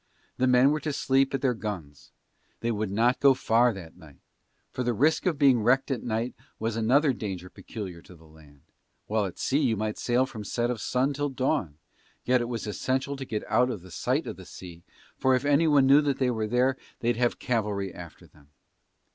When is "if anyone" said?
15.35-15.85